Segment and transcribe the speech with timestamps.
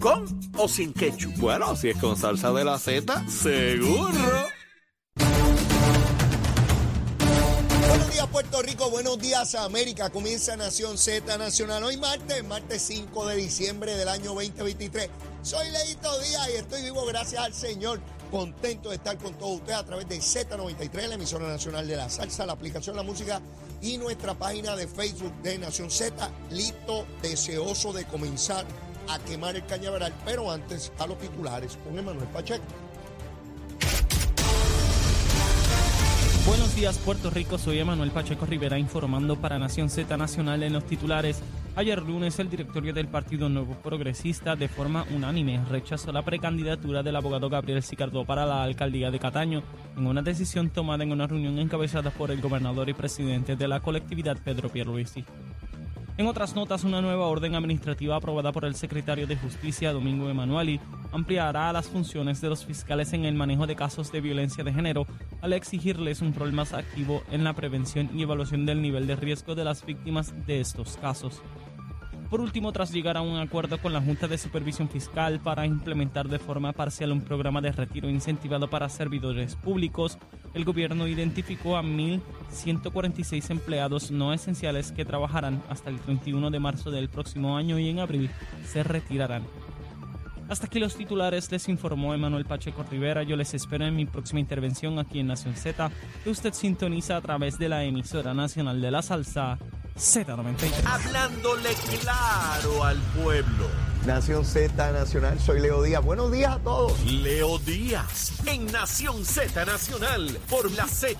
[0.00, 1.36] ¿Con o sin ketchup?
[1.38, 4.12] Bueno, si es con salsa de la Z, seguro.
[7.88, 10.10] Buenos días Puerto Rico, buenos días América.
[10.10, 15.10] Comienza Nación Z Nacional hoy martes, martes 5 de diciembre del año 2023.
[15.42, 18.00] Soy Leito Díaz y estoy vivo gracias al Señor.
[18.30, 22.10] Contento de estar con todos ustedes a través de Z93, la emisora nacional de la
[22.10, 23.40] salsa, la aplicación de la música
[23.80, 26.30] y nuestra página de Facebook de Nación Z.
[26.50, 28.66] Listo, deseoso de comenzar
[29.08, 32.64] a quemar el cañaveral, pero antes a los titulares con Emanuel Pacheco.
[36.46, 40.84] Buenos días Puerto Rico, soy Emanuel Pacheco Rivera informando para Nación Z Nacional en los
[40.84, 41.42] titulares.
[41.76, 47.16] Ayer lunes el directorio del Partido Nuevo Progresista de forma unánime rechazó la precandidatura del
[47.16, 49.62] abogado Gabriel Sicardo para la alcaldía de Cataño
[49.94, 53.80] en una decisión tomada en una reunión encabezada por el gobernador y presidente de la
[53.80, 55.26] colectividad Pedro Pierluisi.
[56.18, 60.80] En otras notas, una nueva orden administrativa aprobada por el secretario de Justicia, Domingo Emanueli,
[61.12, 65.06] ampliará las funciones de los fiscales en el manejo de casos de violencia de género
[65.42, 69.54] al exigirles un rol más activo en la prevención y evaluación del nivel de riesgo
[69.54, 71.40] de las víctimas de estos casos.
[72.30, 76.28] Por último, tras llegar a un acuerdo con la Junta de Supervisión Fiscal para implementar
[76.28, 80.18] de forma parcial un programa de retiro incentivado para servidores públicos,
[80.52, 86.90] el gobierno identificó a 1.146 empleados no esenciales que trabajarán hasta el 31 de marzo
[86.90, 88.30] del próximo año y en abril
[88.66, 89.44] se retirarán.
[90.50, 93.22] Hasta aquí los titulares, les informó Emanuel Pacheco Rivera.
[93.22, 95.90] Yo les espero en mi próxima intervención aquí en Nación Z,
[96.24, 99.58] que usted sintoniza a través de la emisora nacional de la salsa
[99.98, 100.84] Z93.
[100.86, 103.66] Hablándole claro al pueblo.
[104.06, 106.04] Nación Z Nacional, soy Leo Díaz.
[106.04, 107.04] Buenos días a todos.
[107.04, 111.18] Leo Díaz en Nación Z Nacional por la Z.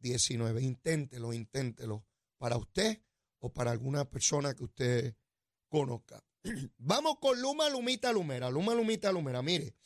[0.00, 0.02] 763
[0.60, 2.06] 5919 Inténtelo, inténtelo
[2.38, 3.02] para usted
[3.40, 5.14] o para alguna persona que usted
[5.68, 6.24] conozca.
[6.78, 8.50] Vamos con Luma, Lumita, Lumera.
[8.50, 9.42] Luma, Lumita, Lumera.
[9.42, 9.76] Mire,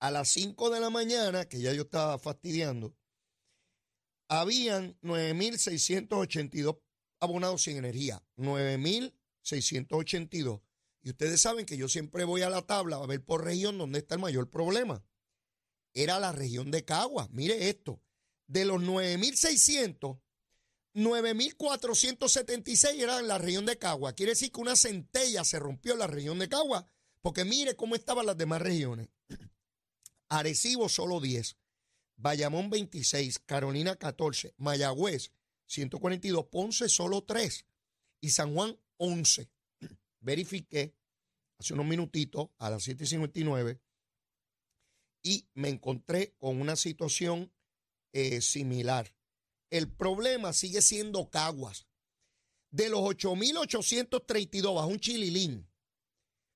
[0.00, 2.96] a las 5 de la mañana, que ya yo estaba fastidiando,
[4.28, 6.80] habían 9.682
[7.20, 8.20] abonados sin energía.
[8.36, 10.60] 9.682.
[11.02, 14.00] Y ustedes saben que yo siempre voy a la tabla a ver por región dónde
[14.00, 15.04] está el mayor problema.
[15.94, 17.28] Era la región de Cagua.
[17.32, 18.02] Mire esto.
[18.48, 20.18] De los 9.600,
[20.94, 24.14] 9.476 eran en la región de Cagua.
[24.14, 26.88] Quiere decir que una centella se rompió en la región de Cagua.
[27.20, 29.08] Porque mire cómo estaban las demás regiones.
[30.28, 31.56] Arecibo solo 10.
[32.16, 35.30] Bayamón 26, Carolina 14, Mayagüez
[35.66, 37.64] 142, Ponce solo 3
[38.20, 39.48] y San Juan 11.
[40.20, 40.96] Verifiqué
[41.58, 43.78] hace unos minutitos a las 7.59
[45.22, 47.52] y me encontré con una situación
[48.12, 49.14] eh, similar.
[49.70, 51.86] El problema sigue siendo Caguas.
[52.70, 55.66] De los 8.832 bajo un chililín,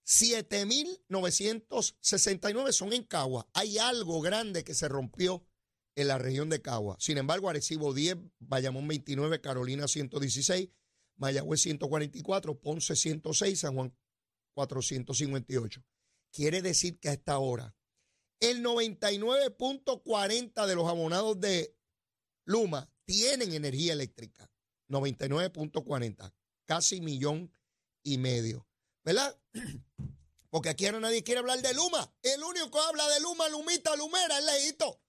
[0.07, 3.47] 7.969 son en Caguas.
[3.55, 5.47] Hay algo grande que se rompió
[5.95, 6.97] en la región de Cagua.
[6.99, 10.71] Sin embargo, Arecibo 10, Bayamón 29, Carolina 116,
[11.17, 13.95] Mayagüez 144, Ponce 106, San Juan
[14.55, 15.85] 458.
[16.31, 17.77] quiere decir que a esta hora
[18.43, 21.75] el 99.40 de los abonados de
[22.45, 24.51] Luma tienen energía eléctrica.
[24.89, 26.35] 99.40,
[26.67, 27.55] casi millón
[28.03, 28.67] y medio.
[29.05, 29.41] ¿Verdad?
[30.51, 32.13] Porque aquí ahora nadie quiere hablar de Luma.
[32.21, 35.01] El único que habla de Luma, Lumita, Lumera, es Leito.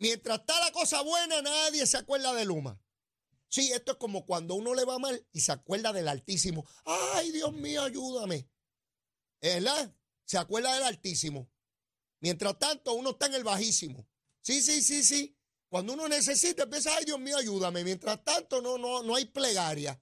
[0.00, 2.82] Mientras está la cosa buena, nadie se acuerda de Luma.
[3.48, 6.68] Sí, esto es como cuando uno le va mal y se acuerda del Altísimo.
[6.84, 8.50] Ay, Dios mío, ayúdame.
[9.40, 9.94] ¿Verdad?
[10.24, 11.51] Se acuerda del Altísimo.
[12.22, 14.08] Mientras tanto, uno está en el bajísimo.
[14.40, 15.36] Sí, sí, sí, sí.
[15.68, 17.82] Cuando uno necesita, empieza, ay, Dios mío, ayúdame.
[17.82, 20.00] Mientras tanto, no, no, no hay plegaria.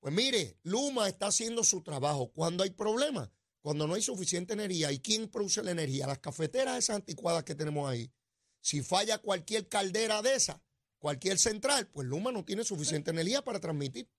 [0.00, 2.32] Pues mire, Luma está haciendo su trabajo.
[2.32, 3.30] Cuando hay problemas,
[3.60, 4.90] cuando no hay suficiente energía.
[4.90, 6.08] ¿Y quién produce la energía?
[6.08, 8.12] Las cafeteras esas anticuadas que tenemos ahí.
[8.60, 10.60] Si falla cualquier caldera de esa,
[10.98, 14.10] cualquier central, pues Luma no tiene suficiente energía para transmitir.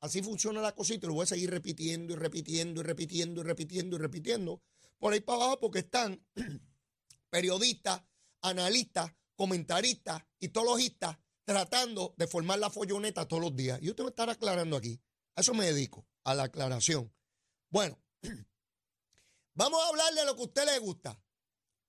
[0.00, 3.96] Así funciona la cosita lo voy a seguir repitiendo y repitiendo y repitiendo y repitiendo
[3.96, 4.62] y repitiendo
[4.98, 6.20] por ahí para abajo porque están
[7.30, 8.02] periodistas,
[8.42, 13.78] analistas, comentaristas, histologistas tratando de formar la folloneta todos los días.
[13.80, 15.00] Y usted me estará aclarando aquí.
[15.34, 17.10] A eso me dedico, a la aclaración.
[17.70, 17.98] Bueno,
[19.54, 21.22] vamos a hablar de lo que a usted le gusta.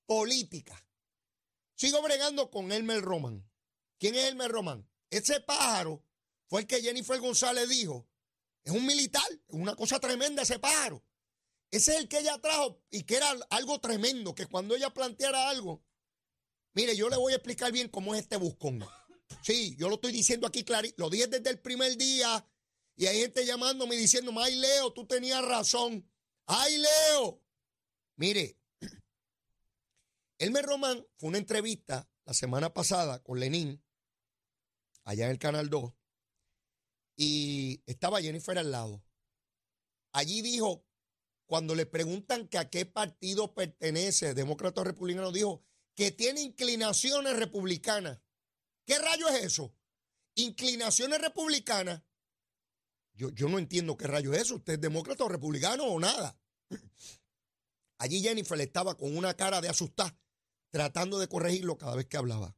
[0.06, 0.82] Política.
[1.76, 3.50] Sigo bregando con Elmer Roman.
[3.98, 4.90] ¿Quién es Elmer Roman?
[5.10, 6.06] Ese pájaro
[6.48, 8.08] fue el que Jennifer González dijo.
[8.64, 11.04] Es un militar, es una cosa tremenda ese pájaro.
[11.72, 15.50] Ese es el que ella trajo y que era algo tremendo, que cuando ella planteara
[15.50, 15.84] algo,
[16.74, 18.84] mire, yo le voy a explicar bien cómo es este buscón.
[19.44, 22.46] Sí, yo lo estoy diciendo aquí clarito, lo dije desde el primer día
[22.96, 26.12] y hay gente llamándome y diciendo, ay Leo, tú tenías razón.
[26.48, 27.40] Ay Leo.
[28.16, 28.58] Mire,
[30.40, 33.82] Elmer Román fue una entrevista la semana pasada con Lenín,
[35.04, 35.94] allá en el Canal 2,
[37.16, 39.04] y estaba Jennifer al lado.
[40.12, 40.89] Allí dijo,
[41.50, 45.64] cuando le preguntan que a qué partido pertenece, demócrata o republicano, dijo
[45.96, 48.22] que tiene inclinaciones republicanas.
[48.86, 49.76] ¿Qué rayo es eso?
[50.36, 52.04] Inclinaciones republicanas.
[53.14, 54.58] Yo, yo no entiendo qué rayo es eso.
[54.58, 56.40] ¿Usted es demócrata o republicano o nada?
[57.98, 60.16] Allí Jennifer estaba con una cara de asustar
[60.70, 62.56] tratando de corregirlo cada vez que hablaba.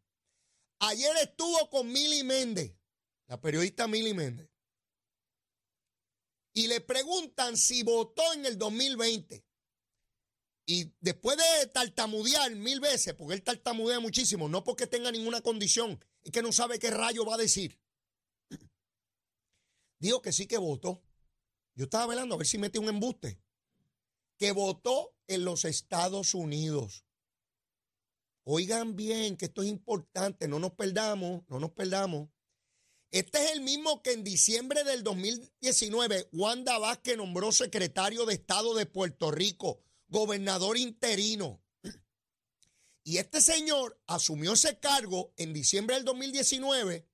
[0.79, 2.75] Ayer estuvo con Mili Méndez,
[3.27, 4.50] la periodista Mili Méndez,
[6.53, 9.45] y le preguntan si votó en el 2020.
[10.65, 16.03] Y después de tartamudear mil veces, porque él tartamudea muchísimo, no porque tenga ninguna condición,
[16.23, 17.79] es que no sabe qué rayo va a decir.
[19.99, 21.03] Dijo que sí que votó.
[21.75, 23.41] Yo estaba velando a ver si mete un embuste.
[24.37, 27.05] Que votó en los Estados Unidos.
[28.43, 32.29] Oigan bien que esto es importante, no nos perdamos, no nos perdamos.
[33.11, 38.73] Este es el mismo que en diciembre del 2019 Wanda Vázquez nombró secretario de Estado
[38.73, 41.61] de Puerto Rico, gobernador interino.
[43.03, 47.05] Y este señor asumió ese cargo en diciembre del 2019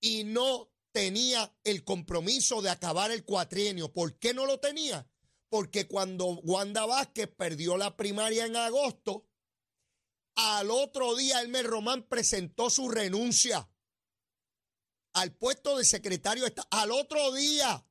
[0.00, 3.92] y no tenía el compromiso de acabar el cuatrienio.
[3.92, 5.06] ¿Por qué no lo tenía?
[5.50, 9.28] Porque cuando Wanda Vázquez perdió la primaria en agosto,
[10.36, 13.68] al otro día, Elmer Román presentó su renuncia
[15.12, 16.68] al puesto de secretario de Estado.
[16.70, 17.86] Al otro día.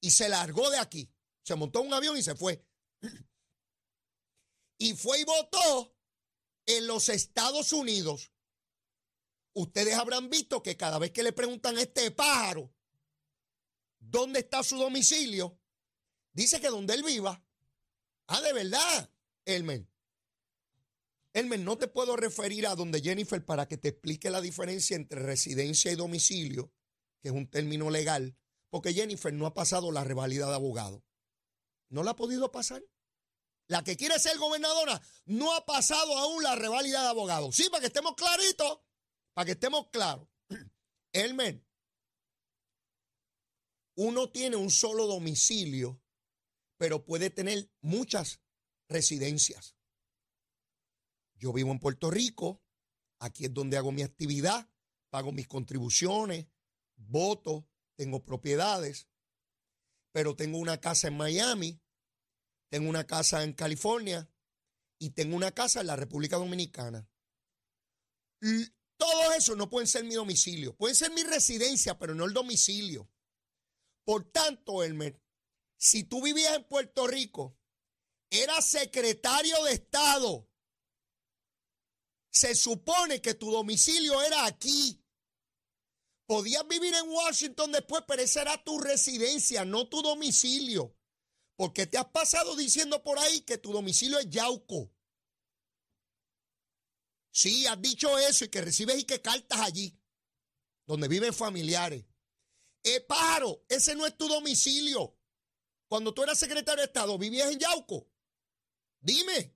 [0.00, 1.10] Y se largó de aquí.
[1.42, 2.66] Se montó un avión y se fue.
[4.78, 5.96] Y fue y votó
[6.66, 8.32] en los Estados Unidos.
[9.52, 12.74] Ustedes habrán visto que cada vez que le preguntan a este pájaro
[13.98, 15.58] dónde está su domicilio,
[16.32, 17.42] dice que donde él viva.
[18.26, 19.10] Ah, de verdad,
[19.44, 19.86] Elmer.
[21.34, 25.20] Elmer, no te puedo referir a donde Jennifer para que te explique la diferencia entre
[25.20, 26.72] residencia y domicilio,
[27.20, 28.36] que es un término legal,
[28.70, 31.04] porque Jennifer no ha pasado la revalida de abogado.
[31.90, 32.84] No la ha podido pasar.
[33.66, 37.50] La que quiere ser gobernadora no ha pasado aún la revalida de abogado.
[37.50, 38.78] Sí, para que estemos claritos,
[39.32, 40.28] para que estemos claros.
[41.12, 41.66] Elmer,
[43.96, 46.00] uno tiene un solo domicilio,
[46.78, 48.40] pero puede tener muchas
[48.88, 49.74] residencias.
[51.34, 52.62] Yo vivo en Puerto Rico,
[53.18, 54.70] aquí es donde hago mi actividad,
[55.10, 56.46] pago mis contribuciones,
[56.96, 59.08] voto, tengo propiedades,
[60.12, 61.80] pero tengo una casa en Miami,
[62.68, 64.30] tengo una casa en California
[64.98, 67.08] y tengo una casa en la República Dominicana.
[68.96, 73.10] todo eso no pueden ser mi domicilio, pueden ser mi residencia, pero no el domicilio.
[74.04, 75.20] Por tanto, Elmer,
[75.76, 77.58] si tú vivías en Puerto Rico,
[78.30, 80.48] eras secretario de Estado
[82.34, 85.00] se supone que tu domicilio era aquí.
[86.26, 90.96] Podías vivir en Washington después, pero esa era tu residencia, no tu domicilio.
[91.54, 94.92] Porque te has pasado diciendo por ahí que tu domicilio es Yauco.
[97.30, 99.96] Sí, has dicho eso y que recibes y que cartas allí,
[100.86, 102.04] donde viven familiares.
[102.82, 105.16] Eh, pájaro, ese no es tu domicilio.
[105.86, 108.08] Cuando tú eras secretario de Estado, ¿vivías en Yauco?
[109.00, 109.53] Dime.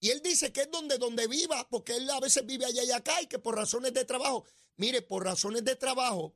[0.00, 2.90] Y él dice que es donde, donde viva, porque él a veces vive allá y
[2.90, 4.46] acá y que por razones de trabajo.
[4.76, 6.34] Mire, por razones de trabajo,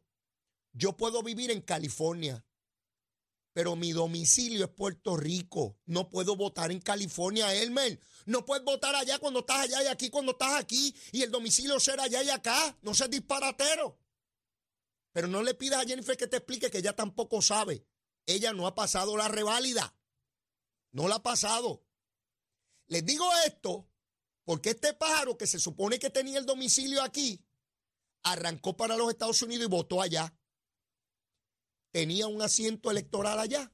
[0.73, 2.45] yo puedo vivir en California,
[3.55, 5.79] pero mi domicilio es Puerto Rico.
[5.87, 7.99] No puedo votar en California, Elmer.
[8.27, 11.81] No puedes votar allá cuando estás allá y aquí cuando estás aquí y el domicilio
[11.81, 12.77] será allá y acá.
[12.83, 13.97] No seas disparatero.
[15.13, 17.87] Pero no le pidas a Jennifer que te explique que ella tampoco sabe.
[18.27, 19.97] Ella no ha pasado la reválida.
[20.91, 21.84] No la ha pasado.
[22.87, 23.89] Les digo esto
[24.45, 27.43] porque este pájaro que se supone que tenía el domicilio aquí,
[28.23, 30.37] arrancó para los Estados Unidos y votó allá.
[31.91, 33.73] ¿Tenía un asiento electoral allá?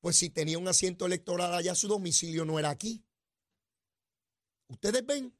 [0.00, 3.04] Pues si tenía un asiento electoral allá, su domicilio no era aquí.
[4.68, 5.36] Ustedes ven,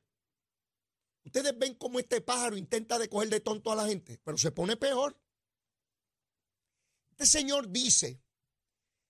[1.25, 4.53] ustedes ven cómo este pájaro intenta de coger de tonto a la gente, pero se
[4.53, 5.21] pone peor.
[7.11, 8.21] Este señor dice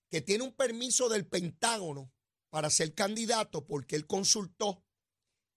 [0.09, 2.14] que tiene un permiso del Pentágono
[2.55, 4.81] para ser candidato porque él consultó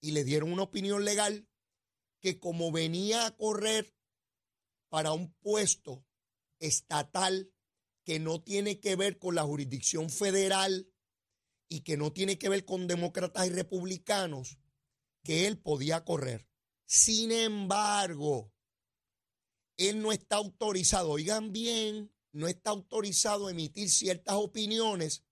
[0.00, 1.49] y le dieron una opinión legal
[2.21, 3.95] que como venía a correr
[4.88, 6.05] para un puesto
[6.59, 7.52] estatal
[8.02, 10.93] que no tiene que ver con la jurisdicción federal
[11.69, 14.59] y que no tiene que ver con demócratas y republicanos,
[15.23, 16.49] que él podía correr.
[16.85, 18.52] Sin embargo,
[19.76, 25.23] él no está autorizado, oigan bien, no está autorizado a emitir ciertas opiniones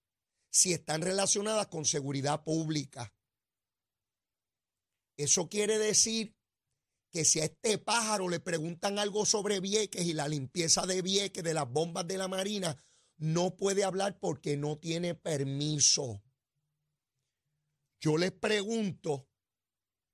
[0.56, 3.12] si están relacionadas con seguridad pública.
[5.18, 6.34] Eso quiere decir
[7.10, 11.44] que si a este pájaro le preguntan algo sobre Vieques y la limpieza de Vieques,
[11.44, 12.82] de las bombas de la Marina,
[13.18, 16.22] no puede hablar porque no tiene permiso.
[18.00, 19.28] Yo les pregunto,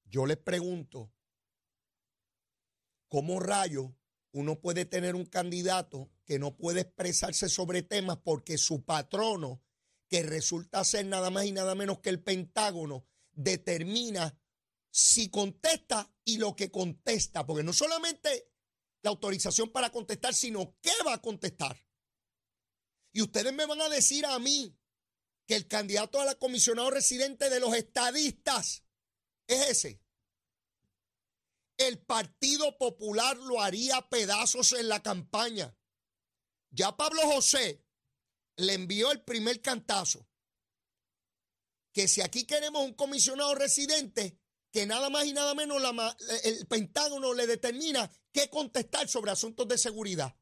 [0.05, 1.13] yo les pregunto,
[3.07, 3.95] ¿cómo rayo
[4.33, 9.63] uno puede tener un candidato que no puede expresarse sobre temas porque su patrono,
[10.13, 14.39] que resulta ser nada más y nada menos que el Pentágono, determina
[14.91, 18.53] si contesta y lo que contesta, porque no solamente
[19.01, 21.83] la autorización para contestar, sino qué va a contestar.
[23.15, 24.77] Y ustedes me van a decir a mí
[25.47, 28.85] que el candidato a la comisionado residente de los estadistas
[29.47, 30.03] es ese.
[31.79, 35.75] El Partido Popular lo haría pedazos en la campaña.
[36.69, 37.83] Ya Pablo José
[38.57, 40.29] le envió el primer cantazo.
[41.93, 44.39] Que si aquí queremos un comisionado residente,
[44.71, 45.83] que nada más y nada menos
[46.45, 50.35] el Pentágono le determina qué contestar sobre asuntos de seguridad.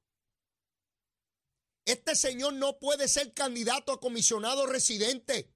[1.84, 5.52] Este señor no puede ser candidato a comisionado residente.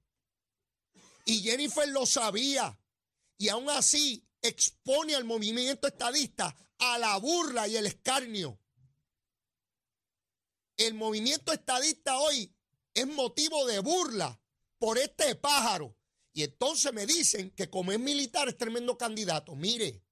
[1.25, 2.77] Y Jennifer lo sabía.
[3.37, 8.59] Y aún así expone al movimiento estadista a la burla y el escarnio.
[10.77, 12.53] El movimiento estadista hoy
[12.93, 14.41] es motivo de burla
[14.77, 15.95] por este pájaro
[16.33, 19.55] y entonces me dicen que como es militar es tremendo candidato.
[19.55, 20.03] Mire,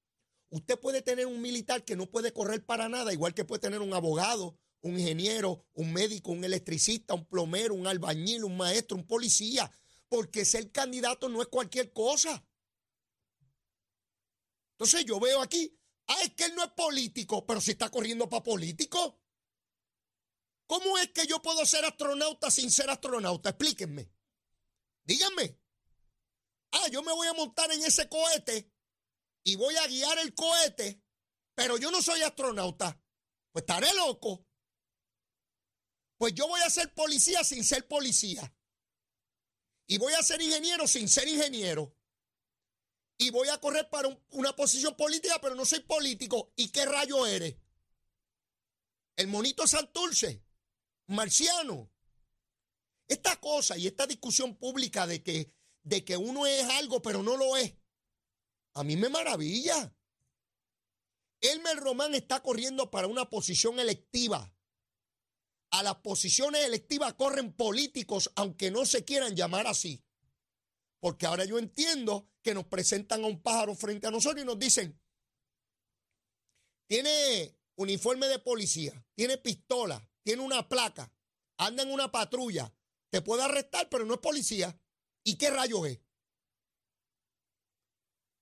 [0.49, 3.81] usted puede tener un militar que no puede correr para nada, igual que puede tener
[3.81, 9.05] un abogado, un ingeniero, un médico, un electricista, un plomero, un albañil, un maestro, un
[9.05, 9.69] policía,
[10.07, 12.45] porque ser candidato no es cualquier cosa.
[14.73, 15.77] Entonces yo veo aquí,
[16.07, 19.22] ah, es que él no es político, pero si está corriendo para político.
[20.67, 23.49] ¿Cómo es que yo puedo ser astronauta sin ser astronauta?
[23.49, 24.09] Explíquenme.
[25.03, 25.59] Díganme.
[26.71, 28.71] Ah, yo me voy a montar en ese cohete
[29.43, 31.03] y voy a guiar el cohete,
[31.53, 32.99] pero yo no soy astronauta.
[33.51, 34.47] Pues estaré loco.
[36.17, 38.55] Pues yo voy a ser policía sin ser policía.
[39.85, 41.95] Y voy a ser ingeniero sin ser ingeniero.
[43.17, 46.53] Y voy a correr para una posición política, pero no soy político.
[46.55, 47.55] ¿Y qué rayo eres?
[49.15, 50.42] El monito Santurce,
[51.07, 51.91] marciano.
[53.07, 57.37] Esta cosa y esta discusión pública de que de que uno es algo pero no
[57.37, 57.75] lo es,
[58.73, 59.95] a mí me maravilla.
[61.41, 64.55] Elmer Román está corriendo para una posición electiva.
[65.71, 70.03] A las posiciones electivas corren políticos, aunque no se quieran llamar así.
[70.99, 74.57] Porque ahora yo entiendo que nos presentan a un pájaro frente a nosotros y nos
[74.57, 74.99] dicen,
[76.87, 81.11] tiene uniforme de policía, tiene pistola, tiene una placa,
[81.57, 82.73] anda en una patrulla,
[83.09, 84.77] te puede arrestar, pero no es policía.
[85.23, 85.99] ¿Y qué rayo es?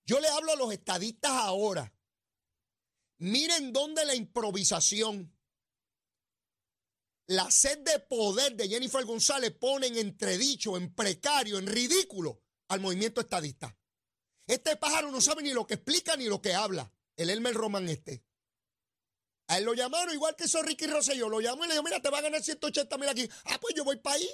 [0.05, 1.93] Yo le hablo a los estadistas ahora.
[3.17, 5.35] Miren dónde la improvisación,
[7.27, 12.79] la sed de poder de Jennifer González pone en entredicho, en precario, en ridículo al
[12.79, 13.77] movimiento estadista.
[14.47, 16.91] Este pájaro no sabe ni lo que explica ni lo que habla.
[17.15, 18.25] El Elmer Román este.
[19.51, 21.27] A él lo llamaron, igual que eso Ricky Rosselló.
[21.27, 23.29] Lo llamó y le dijo, mira, te va a ganar 180 mil aquí.
[23.43, 24.29] Ah, pues yo voy para ahí.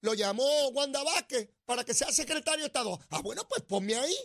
[0.00, 2.98] Lo llamó Wanda Vázquez para que sea secretario de Estado.
[3.10, 4.16] Ah, bueno, pues ponme ahí.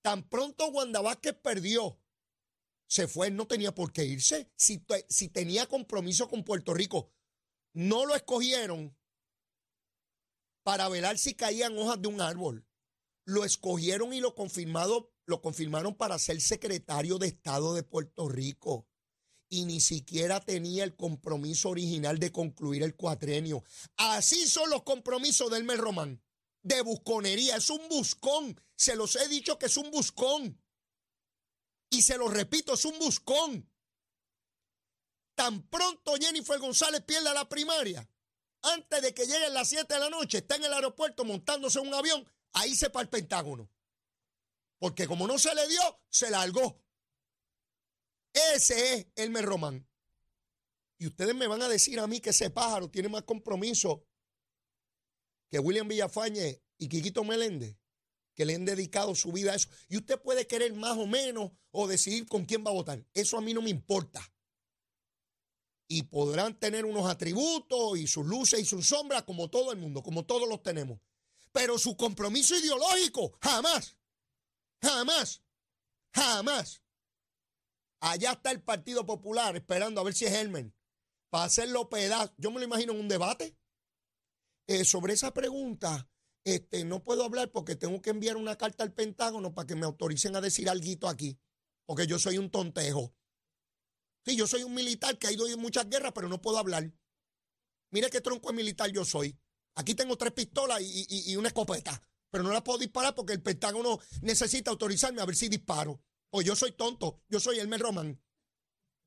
[0.00, 2.00] Tan pronto Wanda Vázquez perdió,
[2.86, 4.48] se fue, no tenía por qué irse.
[4.54, 7.10] Si, si tenía compromiso con Puerto Rico,
[7.72, 8.96] no lo escogieron
[10.62, 12.64] para velar si caían hojas de un árbol.
[13.24, 18.86] Lo escogieron y lo, confirmado, lo confirmaron para ser secretario de Estado de Puerto Rico.
[19.48, 23.64] Y ni siquiera tenía el compromiso original de concluir el cuatrenio.
[23.96, 26.22] Así son los compromisos del Mel Román.
[26.62, 27.56] De busconería.
[27.56, 28.60] Es un buscón.
[28.76, 30.62] Se los he dicho que es un buscón.
[31.90, 33.68] Y se lo repito, es un buscón.
[35.34, 38.08] Tan pronto Jennifer González pierda la primaria,
[38.62, 41.94] antes de que lleguen las 7 de la noche, está en el aeropuerto montándose un
[41.94, 43.70] avión, ahí se para el Pentágono.
[44.80, 46.82] Porque como no se le dio, se largó.
[48.32, 49.88] Ese es Elmer Román.
[50.98, 54.04] Y ustedes me van a decir a mí que ese pájaro tiene más compromiso
[55.48, 57.76] que William Villafañe y Quiquito Meléndez,
[58.34, 59.68] que le han dedicado su vida a eso.
[59.88, 63.06] Y usted puede querer más o menos o decidir con quién va a votar.
[63.14, 64.20] Eso a mí no me importa
[65.92, 70.04] y podrán tener unos atributos y sus luces y sus sombras como todo el mundo,
[70.04, 71.00] como todos los tenemos.
[71.50, 73.96] Pero su compromiso ideológico, jamás,
[74.82, 75.42] jamás,
[76.14, 76.82] jamás.
[78.00, 80.74] Allá está el Partido Popular esperando a ver si es Helmen
[81.30, 82.34] para hacerlo pedazos.
[82.38, 83.56] Yo me lo imagino en un debate.
[84.66, 86.08] Eh, sobre esa pregunta,
[86.44, 89.86] este, no puedo hablar porque tengo que enviar una carta al Pentágono para que me
[89.86, 91.38] autoricen a decir algo aquí,
[91.86, 93.14] porque yo soy un tontejo.
[94.24, 96.92] Sí, yo soy un militar que ha ido en muchas guerras, pero no puedo hablar.
[97.90, 99.36] Mire qué tronco de militar yo soy.
[99.74, 103.98] Aquí tengo tres pistolas y, una escopeta, pero no las puedo disparar porque el Pentágono
[104.22, 106.02] necesita autorizarme a ver si disparo.
[106.30, 108.22] O yo soy tonto, yo soy Elmer Roman.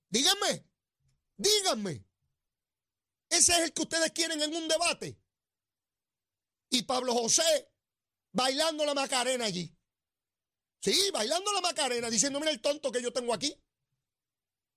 [0.10, 0.68] Díganme,
[1.38, 2.06] díganme.
[3.30, 5.18] Ese es el que ustedes quieren en un debate.
[6.70, 7.72] Y Pablo José
[8.32, 9.76] bailando la Macarena allí.
[10.82, 13.58] Sí, bailando la Macarena, diciendo, mira el tonto que yo tengo aquí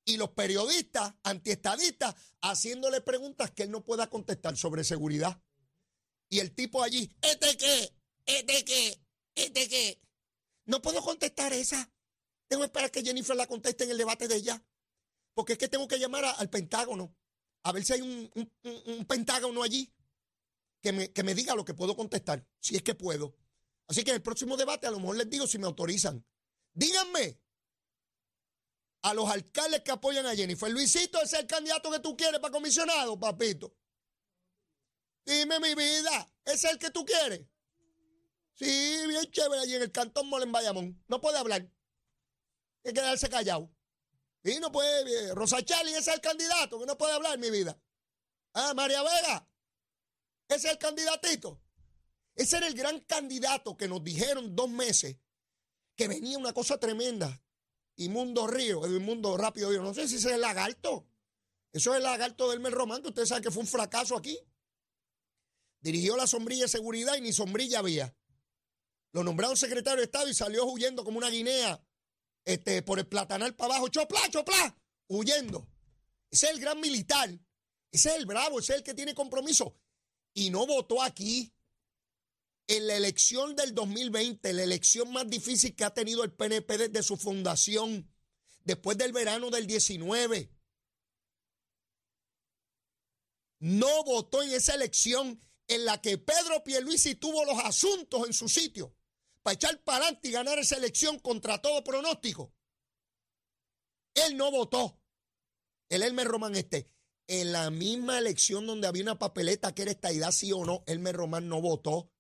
[0.07, 5.43] y los periodistas antiestadistas haciéndole preguntas que él no pueda contestar sobre seguridad.
[6.29, 7.93] Y el tipo allí, ¿este qué?
[8.27, 9.01] ¿Este qué?
[9.35, 10.01] ¿Este qué?
[10.67, 11.91] No puedo contestar esa.
[12.49, 14.63] Tengo que esperar que Jennifer la conteste en el debate de ella.
[15.35, 17.17] Porque es que tengo que llamar al Pentágono.
[17.63, 19.93] A ver si hay un, Pentágono allí
[20.83, 22.47] que me, que me diga lo que puedo contestar.
[22.61, 23.37] Si es que puedo.
[23.89, 26.25] Así que en el próximo debate a lo mejor les digo si me autorizan.
[26.73, 27.41] Díganme,
[29.07, 30.69] a los alcaldes que apoyan a Jennifer.
[30.69, 33.73] Luisito, ese es el candidato que tú quieres para comisionado, papito.
[35.25, 37.41] Dime mi vida, ¿ese es el que tú quieres?
[38.57, 41.03] Sí, bien chévere allí en el cantón Molen Bayamón.
[41.09, 41.63] No puede hablar.
[41.63, 41.71] Hay
[42.85, 43.71] que quedarse callado.
[44.43, 45.35] Y no puede.
[45.35, 47.79] Rosa Charlie, ese es el candidato que no puede hablar, mi vida.
[48.55, 49.49] Ah, María Vega,
[50.49, 51.61] ese es el candidatito.
[52.35, 55.17] Ese era el gran candidato que nos dijeron dos meses
[55.95, 57.43] que venía una cosa tremenda
[57.97, 61.07] y Mundo Río, el Mundo Rápido Yo no sé si ese es el lagarto.
[61.73, 64.39] Eso es el lagarto del Mel Román, que ustedes saben que fue un fracaso aquí.
[65.81, 68.15] Dirigió la sombrilla de seguridad y ni sombrilla había.
[69.17, 71.83] Lo nombraron secretario de Estado y salió huyendo como una guinea
[72.45, 73.89] este, por el platanal para abajo.
[73.89, 74.79] ¡Chopla, chopla!
[75.09, 75.67] Huyendo.
[76.31, 77.31] Ese es el gran militar.
[77.91, 79.75] Ese es el bravo, ese es el que tiene compromiso.
[80.35, 81.51] Y no votó aquí
[82.67, 87.03] en la elección del 2020, la elección más difícil que ha tenido el PNP desde
[87.03, 88.13] su fundación,
[88.65, 90.51] después del verano del 19,
[93.61, 98.51] no votó en esa elección en la que Pedro Pierluisi tuvo los asuntos en su
[98.51, 98.95] sitio
[99.47, 102.53] para echar para adelante y ganar esa elección contra todo pronóstico.
[104.13, 105.01] Él no votó.
[105.89, 106.91] El Elmer Román este.
[107.29, 110.83] En la misma elección donde había una papeleta que era esta idea sí o no,
[110.89, 112.11] Elmer Román no votó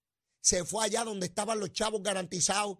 [0.40, 2.78] se fue allá donde estaban los chavos garantizados,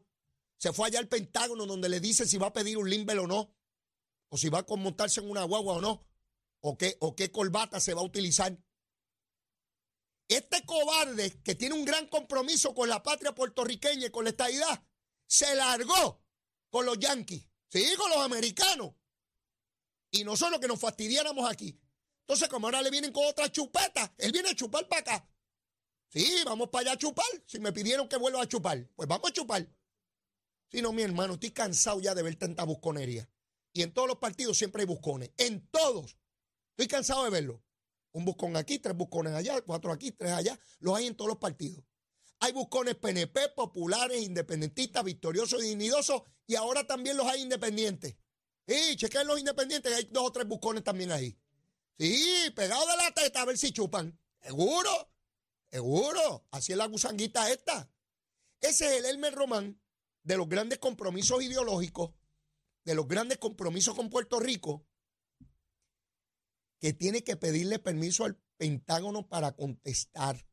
[0.56, 3.26] se fue allá al Pentágono donde le dice si va a pedir un limbel o
[3.26, 3.52] no,
[4.28, 6.06] o si va a montarse en una guagua o no,
[6.60, 8.56] o qué, o qué corbata se va a utilizar.
[10.28, 14.84] Este cobarde que tiene un gran compromiso con la patria puertorriqueña y con la estadidad,
[15.26, 16.24] se largó
[16.70, 18.94] con los yanquis, sí, con los americanos.
[20.10, 21.80] Y nosotros que nos fastidiáramos aquí.
[22.20, 25.30] Entonces, como ahora le vienen con otra chupeta, él viene a chupar para acá.
[26.08, 27.26] Sí, vamos para allá a chupar.
[27.46, 29.68] Si me pidieron que vuelva a chupar, pues vamos a chupar.
[30.70, 33.30] Si no, mi hermano, estoy cansado ya de ver tanta busconería.
[33.72, 35.30] Y en todos los partidos siempre hay buscones.
[35.36, 36.16] En todos.
[36.70, 37.62] Estoy cansado de verlo.
[38.16, 40.58] Un buscón aquí, tres buscones allá, cuatro aquí, tres allá.
[40.78, 41.84] Los hay en todos los partidos.
[42.40, 46.22] Hay buscones PNP, populares, independentistas, victoriosos y dignidosos.
[46.46, 48.16] Y ahora también los hay independientes.
[48.66, 51.38] Sí, chequen los independientes, hay dos o tres buscones también ahí.
[51.98, 54.18] Sí, pegados de la teta a ver si chupan.
[54.40, 55.12] Seguro,
[55.70, 56.46] seguro.
[56.52, 57.90] Así es la gusanguita esta.
[58.62, 59.78] Ese es el Elmer Román
[60.22, 62.14] de los grandes compromisos ideológicos,
[62.82, 64.86] de los grandes compromisos con Puerto Rico,
[66.86, 70.46] que tiene que pedirle permiso al Pentágono para contestar.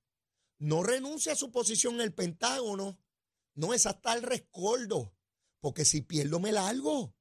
[0.57, 2.99] No renuncia a su posición en el Pentágono.
[3.53, 5.15] No es hasta el rescoldo.
[5.59, 7.15] Porque si pierdo, me largo.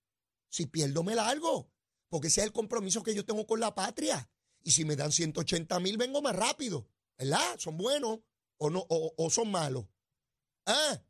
[0.49, 1.71] Si pierdo, me largo.
[2.09, 4.31] Porque ese es el compromiso que yo tengo con la patria.
[4.63, 6.89] Y si me dan 180 mil, vengo más rápido.
[7.19, 7.59] ¿Verdad?
[7.59, 8.21] ¿Son buenos
[8.57, 9.85] o, no, o, o son malos?
[10.65, 11.05] Ah,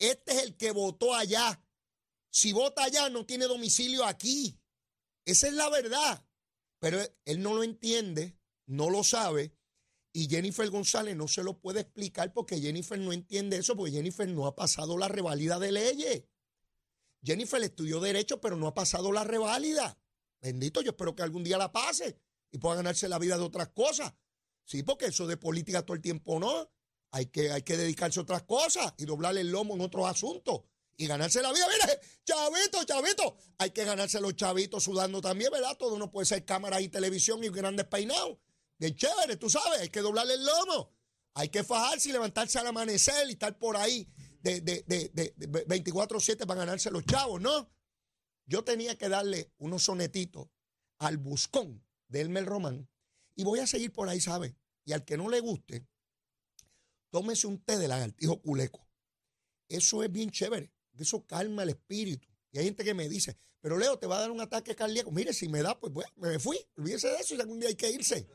[0.00, 1.64] este es el que votó allá.
[2.28, 4.60] Si vota allá, no tiene domicilio aquí.
[5.24, 6.26] Esa es la verdad.
[6.80, 9.54] Pero él no lo entiende, no lo sabe.
[10.12, 14.28] Y Jennifer González no se lo puede explicar porque Jennifer no entiende eso, porque Jennifer
[14.28, 16.24] no ha pasado la reválida de leyes.
[17.22, 19.96] Jennifer estudió Derecho, pero no ha pasado la reválida.
[20.40, 22.18] Bendito, yo espero que algún día la pase
[22.50, 24.12] y pueda ganarse la vida de otras cosas.
[24.64, 26.70] Sí, porque eso de política todo el tiempo no.
[27.12, 30.62] Hay que, hay que dedicarse a otras cosas y doblarle el lomo en otros asuntos
[31.00, 31.66] y ganarse la vida.
[31.66, 33.38] Mire, chavito, chavito.
[33.56, 35.74] Hay que ganarse los chavitos sudando también, ¿verdad?
[35.78, 38.36] Todo no puede ser cámara y televisión y grandes peinados.
[38.76, 40.92] De chévere, tú sabes, hay que doblarle el lomo.
[41.32, 45.34] Hay que fajarse y levantarse al amanecer y estar por ahí de, de, de, de
[45.66, 47.72] 24-7 para ganarse los chavos, ¿no?
[48.44, 50.48] Yo tenía que darle unos sonetitos
[50.98, 52.90] al buscón de Elmer Román
[53.34, 54.54] y voy a seguir por ahí, ¿sabe?
[54.84, 55.86] Y al que no le guste,
[57.08, 58.86] tómese un té de lagartijo culeco.
[59.70, 62.28] Eso es bien chévere, eso calma el espíritu.
[62.52, 65.10] Y hay gente que me dice, pero Leo, te va a dar un ataque cardíaco.
[65.10, 67.90] Mire, si me da, pues me fui, olvídese de eso y algún día hay que
[67.90, 68.26] irse.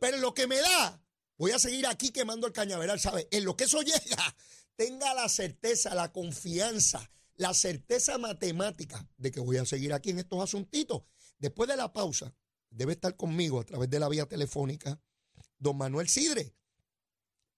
[0.00, 1.02] Pero en lo que me da,
[1.36, 3.28] voy a seguir aquí quemando el cañaveral, ¿sabe?
[3.30, 4.36] En lo que eso llega,
[4.76, 10.18] tenga la certeza, la confianza, la certeza matemática de que voy a seguir aquí en
[10.18, 11.02] estos asuntitos.
[11.38, 12.34] Después de la pausa,
[12.70, 15.00] debe estar conmigo a través de la vía telefónica
[15.58, 16.54] don Manuel Sidre,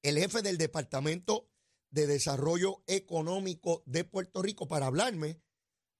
[0.02, 1.48] el jefe del Departamento
[1.92, 5.40] de Desarrollo Económico de Puerto Rico, para hablarme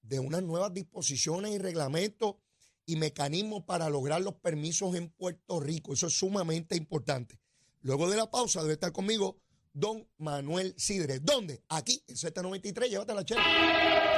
[0.03, 2.37] de unas nuevas disposiciones y reglamentos
[2.85, 5.93] y mecanismos para lograr los permisos en Puerto Rico.
[5.93, 7.39] Eso es sumamente importante.
[7.83, 9.39] Luego de la pausa debe estar conmigo
[9.73, 11.21] don Manuel Sidre.
[11.21, 11.63] ¿Dónde?
[11.69, 12.89] Aquí, en Z93.
[12.89, 14.12] Llévate la chela.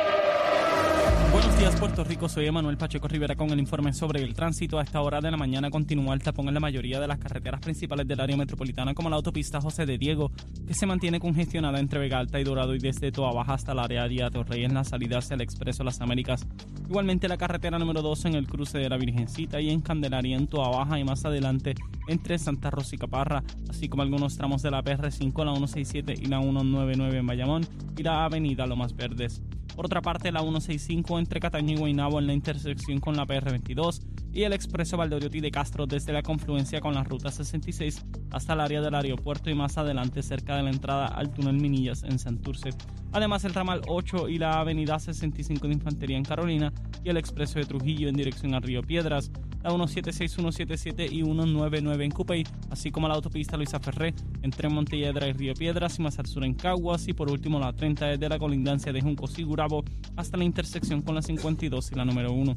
[1.32, 4.78] Buenos días Puerto Rico, soy Emanuel Pacheco Rivera con el informe sobre el tránsito.
[4.78, 7.60] A esta hora de la mañana continúa el tapón en la mayoría de las carreteras
[7.60, 10.30] principales del área metropolitana como la autopista José de Diego,
[10.66, 13.80] que se mantiene congestionada entre Vega Alta y Dorado y desde Toa Baja hasta el
[13.80, 16.46] área de Torrey en la salida hacia el Expreso Las Américas.
[16.88, 20.46] Igualmente la carretera número 2 en el cruce de la Virgencita y en Candelaria en
[20.46, 21.74] Toa Baja y más adelante
[22.06, 26.26] entre Santa Rosa y Caparra, así como algunos tramos de la PR5, la 167 y
[26.26, 29.42] la 199 en Bayamón y la avenida Lomas Verdes.
[29.74, 34.00] Por otra parte, la 165 entre Cataño y Guaynabo en la intersección con la PR22
[34.32, 38.60] y el expreso Valdoriotti de Castro desde la confluencia con la ruta 66 hasta el
[38.60, 42.70] área del aeropuerto y más adelante cerca de la entrada al túnel Minillas en Santurce.
[43.12, 47.58] Además, el ramal 8 y la avenida 65 de Infantería en Carolina y el expreso
[47.58, 49.30] de Trujillo en dirección a Río Piedras,
[49.64, 55.26] la 176, 177 y 199 en Cupey, así como la autopista Luisa Ferré entre Montelledra
[55.26, 58.28] y Río Piedras y más al sur en Caguas y por último la 30 desde
[58.28, 59.82] la colindancia de Junco Sigurabo
[60.16, 62.56] hasta la intersección con la 52 y la número 1.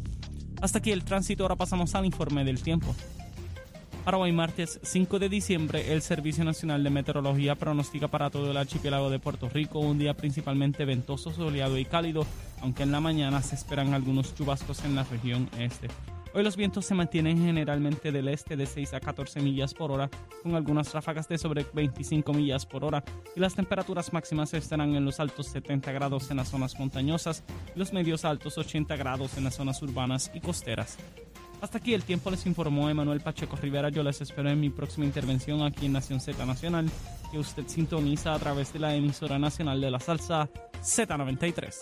[0.61, 2.93] Hasta aquí el tránsito, ahora pasamos al informe del tiempo.
[4.03, 8.57] Para hoy martes 5 de diciembre, el Servicio Nacional de Meteorología pronostica para todo el
[8.57, 12.25] archipiélago de Puerto Rico un día principalmente ventoso, soleado y cálido,
[12.61, 15.87] aunque en la mañana se esperan algunos chubascos en la región este.
[16.33, 20.09] Hoy los vientos se mantienen generalmente del este de 6 a 14 millas por hora,
[20.43, 23.03] con algunas ráfagas de sobre 25 millas por hora,
[23.35, 27.43] y las temperaturas máximas estarán en los altos 70 grados en las zonas montañosas
[27.75, 30.97] y los medios altos 80 grados en las zonas urbanas y costeras.
[31.61, 33.89] Hasta aquí el tiempo les informó Emanuel Pacheco Rivera.
[33.89, 36.87] Yo les espero en mi próxima intervención aquí en Nación Z Nacional,
[37.31, 40.49] que usted sintoniza a través de la emisora nacional de la salsa
[40.83, 41.73] Z93.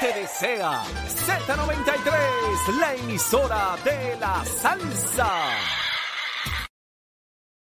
[0.00, 5.87] Te desea Z93, la emisora de la salsa.